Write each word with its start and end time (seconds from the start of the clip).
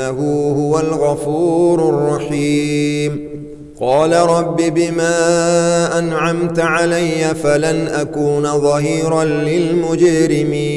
إنه 0.00 0.54
هو 0.58 0.80
الغفور 0.80 1.88
الرحيم. 1.88 3.30
قال 3.80 4.12
رب 4.12 4.56
بما 4.56 5.98
أنعمت 5.98 6.58
علي 6.58 7.34
فلن 7.42 7.88
أكون 7.88 8.60
ظهيرا 8.60 9.24
للمجرمين. 9.24 10.70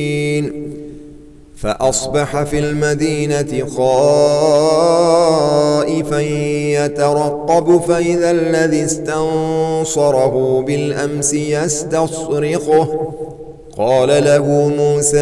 فأصبح 1.58 2.44
في 2.44 2.60
المدينة 2.60 3.68
خائفا 3.78 4.50
يترقب 6.86 7.82
فإذا 7.88 8.32
الذي 8.32 8.86
استنصره 8.86 10.64
بالأمس 10.68 11.34
يستصرخه. 11.34 13.10
قال 13.78 14.24
له 14.24 14.72
موسى 14.78 15.18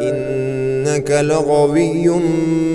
إنك 0.00 1.10
لغوي 1.10 2.08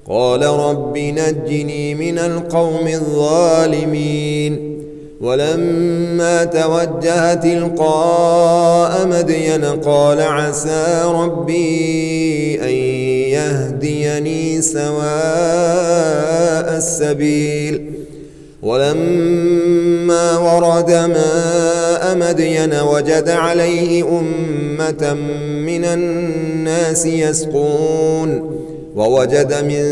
قال 0.09 0.43
رب 0.43 0.99
نجني 0.99 1.95
من 1.95 2.19
القوم 2.19 2.89
الظالمين. 2.89 4.77
ولما 5.21 6.45
توجه 6.45 7.35
تلقاء 7.35 9.07
مدين 9.07 9.65
قال 9.65 10.21
عسى 10.21 11.03
ربي 11.07 12.61
أن 12.63 12.75
يهديني 13.33 14.63
سواء 14.63 15.07
السبيل. 16.77 17.93
ولما 18.67 20.39
ورد 20.39 20.91
ماء 20.91 22.17
مدين 22.17 22.75
وجد 22.75 23.29
عليه 23.29 24.05
أمة 24.09 25.15
من 25.67 25.85
الناس 25.85 27.07
يسقون 27.07 28.51
ووجد 28.97 29.55
من 29.65 29.83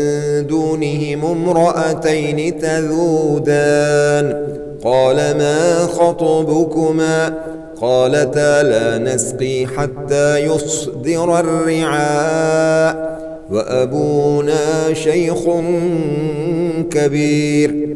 دونهم 0.47 1.25
امرأتين 1.25 2.59
تذودان 2.59 4.45
قال 4.83 5.15
ما 5.15 5.77
خطبكما 5.79 7.33
قالتا 7.81 8.63
لا 8.63 8.97
نسقي 8.97 9.67
حتى 9.67 10.37
يصدر 10.37 11.39
الرعاء 11.39 13.15
وأبونا 13.51 14.93
شيخ 14.93 15.39
كبير 16.91 17.95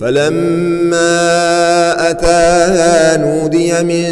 فلما 0.00 1.30
أتاها 2.10 3.16
نودي 3.16 3.72
من 3.82 4.04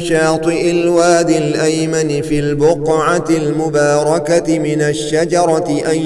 شاطئ 0.00 0.70
الوادي 0.70 1.38
الأيمن 1.38 2.22
في 2.22 2.38
البقعة 2.38 3.24
المباركة 3.30 4.58
من 4.58 4.82
الشجرة 4.82 5.82
أن 5.90 5.96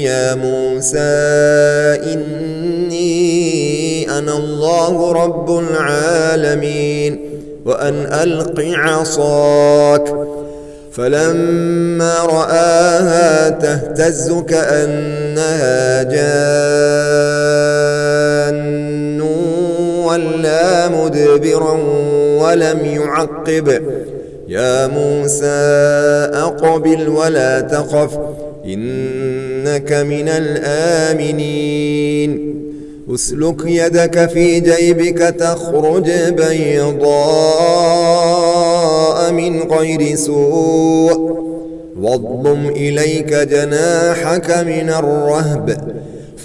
يا 0.00 0.34
موسى 0.34 0.98
إني 2.12 3.06
أنا 4.18 4.36
الله 4.36 5.12
رب 5.12 5.58
العالمين 5.58 7.20
وأن 7.64 8.06
ألق 8.22 8.60
عصاك. 8.60 10.14
فلما 10.92 12.14
رآها 12.18 13.48
تهتز 13.48 14.32
كأنها 14.48 16.02
جان. 16.02 18.05
مدبرا 20.88 21.72
ولم 22.42 22.78
يعقب. 22.84 23.82
يا 24.48 24.86
موسى 24.86 25.46
أقبل 26.34 27.08
ولا 27.08 27.60
تخف 27.60 28.18
إنك 28.64 29.92
من 29.92 30.28
الآمنين. 30.28 31.66
أسلك 33.14 33.56
يدك 33.66 34.28
في 34.28 34.60
جيبك 34.60 35.18
تخرج 35.18 36.10
بيضاء 36.10 37.06
من 39.32 39.62
غير 39.62 40.16
سوء. 40.16 41.36
واضم 42.00 42.68
إليك 42.68 43.34
جناحك 43.34 44.50
من 44.50 44.90
الرهب. 44.90 45.96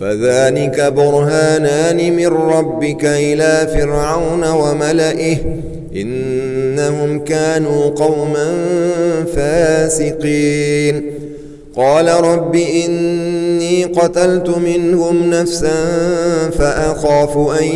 فذلك 0.02 0.82
برهانان 0.82 2.16
من 2.16 2.28
ربك 2.28 3.06
إلى 3.06 3.68
فرعون 3.74 4.52
وملئه 4.52 5.38
إنهم 5.96 7.20
كانوا 7.20 7.90
قوما 7.90 8.54
فاسقين. 9.36 11.12
قال 11.76 12.08
رب 12.08 12.56
إني 12.56 13.84
قتلت 13.84 14.50
منهم 14.50 15.30
نفسا 15.30 15.86
فأخاف 16.58 17.38
أن 17.62 17.68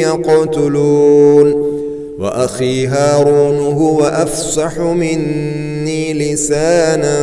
يقتلون. 0.00 1.76
وأخي 2.18 2.86
هارون 2.86 3.58
هو 3.58 4.02
أفصح 4.02 4.78
مني 4.78 6.14
لسانا 6.14 7.18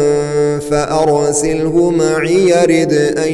فأرسله 0.59 1.89
معي 1.89 2.49
يرد 2.49 2.93
أن 2.93 3.33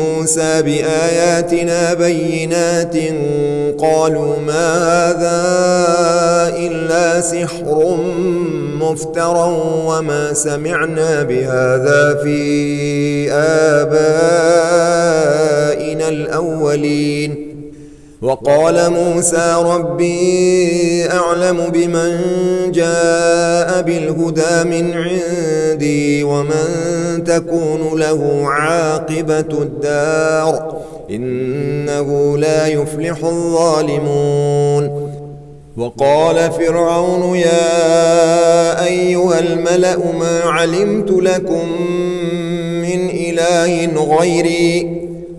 موسى 0.00 0.62
بآياتنا 0.62 1.94
بينات 1.94 2.96
قالوا 3.78 4.38
ما 4.46 4.76
هذا 4.76 5.40
إلا 6.56 7.20
سحر 7.20 7.96
مفترى 8.80 9.62
وما 9.86 10.32
سمعنا 10.32 11.22
بهذا 11.22 12.14
في 12.22 13.32
آبائنا 13.32 14.80
الأولين 16.08 17.49
وقال 18.22 18.90
موسى 18.90 19.56
ربي 19.64 21.10
أعلم 21.10 21.56
بمن 21.68 22.12
جاء 22.72 23.82
بالهدى 23.82 24.64
من 24.64 24.92
عندي 24.92 26.22
ومن 26.22 27.24
تكون 27.26 27.98
له 28.00 28.42
عاقبة 28.46 29.62
الدار 29.62 30.76
إنه 31.10 32.38
لا 32.38 32.66
يفلح 32.66 33.24
الظالمون. 33.24 35.10
وقال 35.76 36.52
فرعون 36.52 37.36
يا 37.36 38.84
أيها 38.84 39.38
الملأ 39.38 39.96
ما 39.96 40.40
علمت 40.44 41.10
لكم 41.10 41.68
من 42.82 43.10
إله 43.10 43.86
غيري؟ 44.16 45.09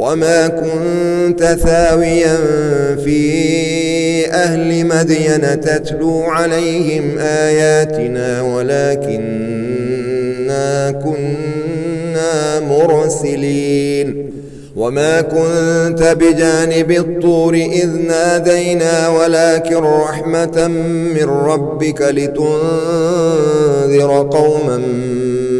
وما 0.00 0.48
كنت 0.48 1.44
ثاويا 1.44 2.36
في 3.04 4.30
أهل 4.30 4.86
مدين 4.86 5.60
تتلو 5.60 6.22
عليهم 6.22 7.18
آياتنا 7.18 8.42
ولكننا 8.42 9.70
كنا 10.90 12.60
مرسلين 12.60 14.30
وما 14.76 15.20
كنت 15.20 16.16
بجانب 16.20 16.90
الطور 16.90 17.54
إذ 17.54 17.88
نادينا 18.08 19.08
ولكن 19.08 19.76
رحمة 19.76 20.68
من 21.14 21.24
ربك 21.24 22.02
لتنذر 22.02 22.48
قوما 24.32 24.76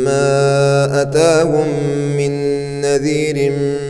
ما 0.04 1.02
أتاهم 1.02 1.66
من 2.16 2.30
نذير 2.80 3.50
من 3.50 3.89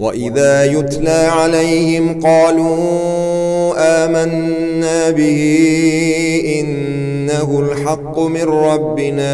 وإذا 0.00 0.64
يتلى 0.64 1.28
عليهم 1.30 2.20
قالوا 2.20 3.74
آمنا 4.04 5.10
به 5.10 5.42
إنه 6.60 7.60
الحق 7.60 8.18
من 8.18 8.42
ربنا 8.42 9.32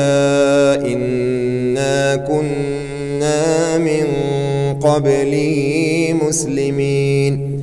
إنا 0.75 2.16
كنا 2.16 3.78
من 3.78 4.06
قبله 4.82 6.14
مسلمين 6.28 7.61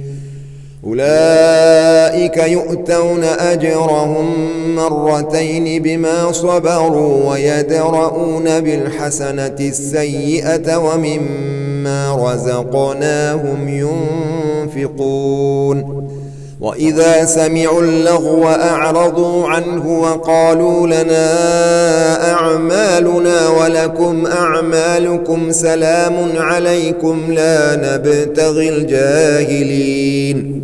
أولئك 0.88 2.38
يؤتون 2.38 3.24
أجرهم 3.24 4.26
مرتين 4.76 5.82
بما 5.82 6.32
صبروا 6.32 7.30
ويدرؤون 7.32 8.60
بالحسنة 8.60 9.56
السيئة 9.60 10.78
ومما 10.78 11.63
رزقناهم 11.88 13.68
ينفقون. 14.70 16.04
وإذا 16.62 17.26
سمعوا 17.26 17.82
اللغو 17.82 18.48
أعرضوا 18.48 19.48
عنه 19.48 20.00
وقالوا 20.00 20.88
لنا 20.88 22.32
أعمالنا 22.32 23.50
ولكم 23.50 24.26
أعمالكم 24.26 25.52
سلام 25.52 26.14
عليكم 26.38 27.34
لا 27.34 27.76
نبتغي 27.76 28.70
الجاهلين. 28.70 30.64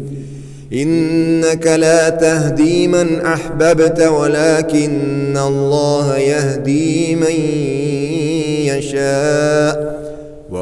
إنك 0.74 1.68
لا 1.68 2.10
تهدي 2.10 2.88
من 2.88 3.26
أحببت 3.26 4.02
ولكن 4.02 5.38
الله 5.38 6.18
يهدي 6.18 7.16
من 7.16 7.36
يشاء. 8.66 9.99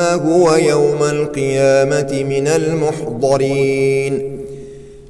هو 0.00 0.54
يوم 0.54 1.02
القيامة 1.02 2.24
من 2.28 2.48
المحضرين. 2.48 4.40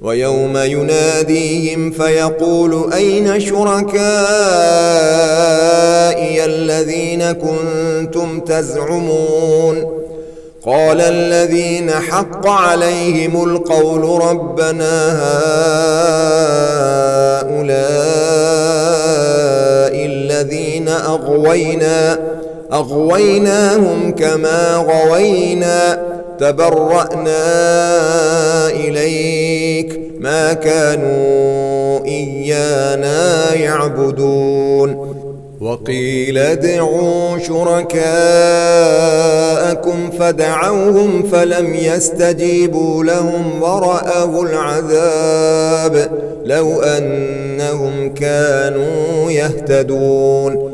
ويوم 0.03 0.57
يناديهم 0.57 1.91
فيقول 1.91 2.93
أين 2.93 3.41
شركائي 3.41 4.05
الذين 6.45 7.33
كنتم 7.33 8.41
تزعمون؟ 8.41 10.05
قال 10.67 11.01
الذين 11.01 11.91
حق 11.91 12.47
عليهم 12.47 13.45
القول 13.45 14.23
ربنا 14.23 15.13
هؤلاء 15.23 15.55
الذين 20.07 20.89
أغوينا. 20.89 22.19
أغويناهم 22.73 24.11
كما 24.11 24.77
غوينا 24.77 26.03
تبرأنا 26.39 27.37
إليك 28.69 30.01
ما 30.21 30.53
كانوا 30.53 32.05
إيانا 32.05 33.55
يعبدون. 33.55 35.15
وقيل 35.61 36.39
ادعوا 36.39 37.39
شركاءكم 37.39 38.01
فدعوهم 40.19 41.23
فلم 41.23 41.75
يستجيبوا 41.75 43.05
لهم 43.05 43.63
ورأوا 43.63 44.45
العذاب 44.45 46.11
لو 46.45 46.83
أنهم 46.83 48.15
كانوا 48.15 49.31
يهتدون. 49.31 50.74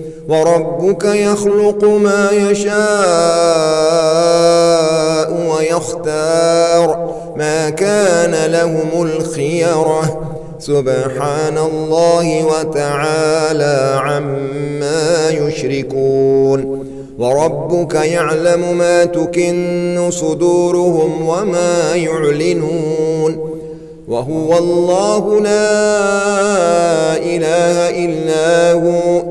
وربك 0.31 1.05
يخلق 1.05 1.83
ما 1.83 2.29
يشاء 2.31 2.71
ويختار 5.51 7.13
ما 7.35 7.69
كان 7.69 8.51
لهم 8.51 9.01
الخيرة. 9.01 10.27
سبحان 10.59 11.57
الله 11.57 12.45
وتعالى 12.45 13.99
عما 14.03 15.29
يشركون. 15.29 16.85
وربك 17.19 17.95
يعلم 17.95 18.77
ما 18.77 19.05
تكن 19.05 20.07
صدورهم 20.11 21.27
وما 21.27 21.95
يعلنون. 21.95 23.51
وهو 24.07 24.57
الله 24.57 25.39
لا 25.41 27.17
إله 27.17 27.89
إلا 28.05 28.73
هو. 28.73 29.30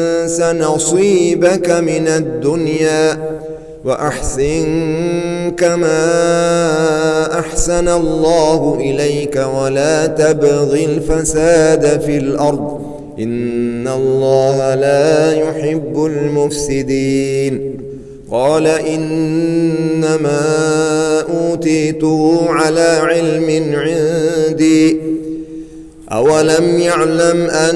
تنس 0.21 0.39
نصيبك 0.41 1.69
من 1.69 2.07
الدنيا 2.07 3.29
وأحسن 3.85 4.65
كما 5.57 5.99
أحسن 7.39 7.87
الله 7.87 8.77
إليك 8.79 9.35
ولا 9.55 10.05
تبغ 10.07 10.73
الفساد 10.73 12.01
في 12.01 12.17
الأرض 12.17 12.81
إن 13.19 13.87
الله 13.87 14.75
لا 14.75 15.33
يحب 15.33 16.05
المفسدين 16.05 17.77
قال 18.31 18.67
إنما 18.67 20.41
أوتيته 21.29 22.45
على 22.49 22.99
علم 23.03 23.75
عندي 23.75 24.97
أولم 26.11 26.79
يعلم 26.79 27.49
أن 27.49 27.75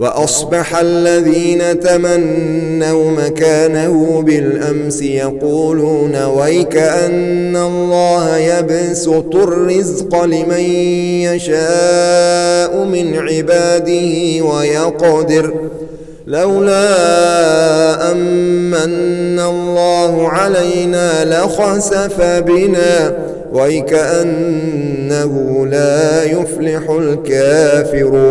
وأصبح 0.00 0.76
الذين 0.76 1.80
تمنوا 1.80 3.10
مكانه 3.10 4.22
بالأمس 4.22 5.02
يقولون 5.02 6.24
ويك 6.24 6.76
أن 6.76 7.56
الله 7.56 8.36
يبسط 8.36 9.36
الرزق 9.36 10.24
لمن 10.24 10.60
يشاء 11.28 12.84
من 12.84 13.18
عباده 13.18 14.44
ويقدر 14.44 15.54
لولا 16.26 16.82
أمن 18.12 19.40
الله 19.40 20.28
علينا 20.28 21.24
لخسف 21.24 22.22
بنا 22.22 23.18
ويكأنه 23.52 24.86
لا 25.66 26.24
يفلح 26.24 26.90
الكافرون 26.90 28.30